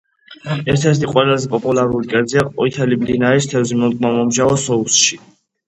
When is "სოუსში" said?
4.67-5.25